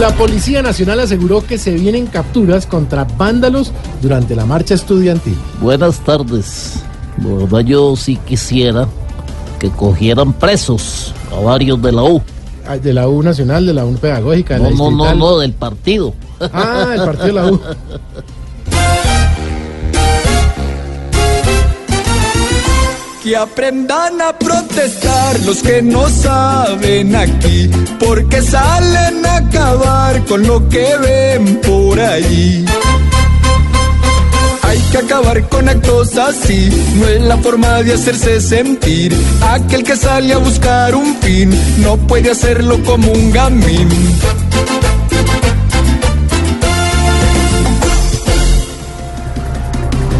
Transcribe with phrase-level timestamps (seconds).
[0.00, 5.36] La Policía Nacional aseguró que se vienen capturas contra vándalos durante la marcha estudiantil.
[5.60, 6.82] Buenas tardes.
[7.22, 8.88] La verdad yo sí quisiera
[9.60, 12.20] que cogieran presos a varios de la U.
[12.66, 15.38] Ah, De la U Nacional, de la U Pedagógica, de No, la no, no, no,
[15.38, 16.14] del partido.
[16.40, 17.60] Ah, el partido de la U.
[23.24, 30.68] Que aprendan a protestar los que no saben aquí, porque salen a acabar con lo
[30.68, 32.66] que ven por allí.
[34.62, 39.16] Hay que acabar con actos así, no es la forma de hacerse sentir.
[39.40, 43.88] Aquel que sale a buscar un fin, no puede hacerlo como un gamín.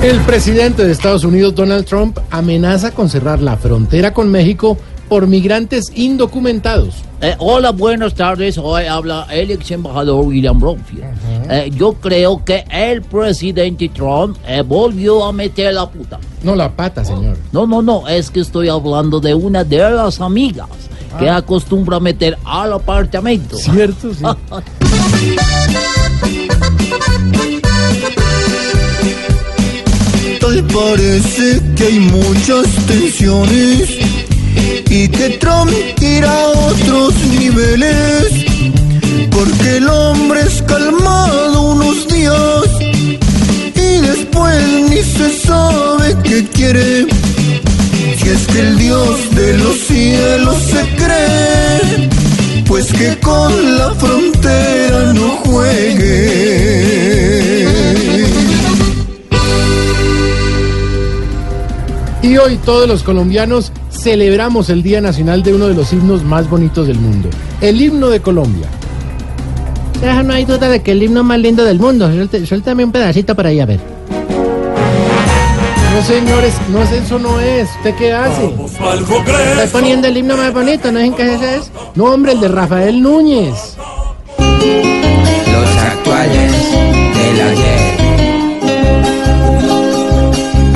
[0.05, 4.77] El presidente de Estados Unidos, Donald Trump, amenaza con cerrar la frontera con México
[5.09, 6.97] por migrantes indocumentados.
[7.23, 8.59] Eh, hola, buenas tardes.
[8.59, 11.05] Hoy habla el ex embajador William Bromfield.
[11.49, 16.19] Eh, yo creo que el presidente Trump eh, volvió a meter la puta.
[16.43, 17.39] No la pata, señor.
[17.51, 20.69] No, no, no, es que estoy hablando de una de las amigas
[21.19, 23.57] que acostumbra meter al apartamento.
[23.57, 24.23] Cierto, sí.
[30.55, 33.89] Tal parece que hay muchas tensiones
[34.89, 38.47] y que Trump irá a otros niveles.
[39.33, 42.69] Porque el hombre es calmado unos días
[43.75, 47.07] y después ni se sabe qué quiere.
[48.17, 52.11] Si es que el Dios de los cielos se cree,
[52.67, 53.84] pues que con la
[62.45, 66.87] hoy todos los colombianos celebramos el Día Nacional de uno de los himnos más bonitos
[66.87, 67.31] del mundo,
[67.63, 68.69] el himno de Colombia.
[70.23, 72.11] no hay duda de que el himno más lindo del mundo.
[72.47, 73.81] Suéltame un pedacito para ahí a ver.
[75.95, 77.69] No, señores, no es eso, no es.
[77.77, 78.45] ¿Usted qué hace?
[78.45, 81.71] Estoy poniendo el himno más bonito, ¿no es en qué ese es?
[81.95, 83.77] No, hombre, el de Rafael Núñez.
[84.39, 86.53] los actuales
[87.15, 87.84] del ayer.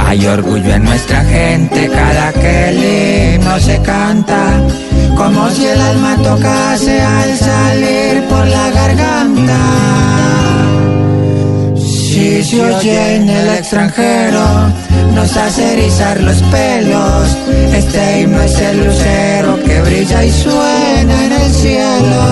[0.09, 4.59] Hay orgullo en nuestra gente cada que el himno se canta,
[5.15, 9.59] como si el alma tocase al salir por la garganta.
[11.77, 14.47] Si se oye en el extranjero,
[15.15, 17.37] nos hace erizar los pelos.
[17.75, 22.23] Este himno es el lucero que brilla y suena en el cielo.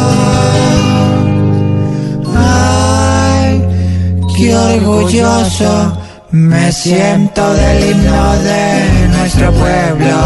[2.35, 3.63] Ay,
[4.35, 10.17] qué orgulloso me siento del himno de nuestro pueblo.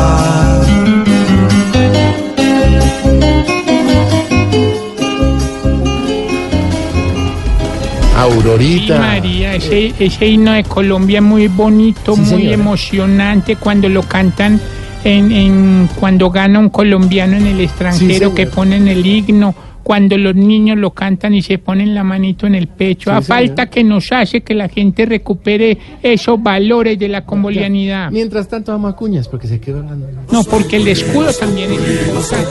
[8.10, 8.98] Sí, Aurorita.
[8.98, 12.54] María, ese, ese himno de Colombia es muy bonito, Sí, muy señora.
[12.54, 14.60] emocionante cuando lo cantan
[15.04, 20.16] en, en- cuando gana un colombiano en el extranjero Sí, que ponen el himno, cuando
[20.18, 23.10] los niños lo cantan y se ponen la manito en el pecho.
[23.10, 23.38] Sí, A señor.
[23.38, 28.10] falta que nos hace que la gente recupere esos valores de la combolianidad.
[28.10, 30.06] Mientras tanto, vamos a cuñas porque se quedó hablando.
[30.30, 32.48] No, porque el escudo también es importante.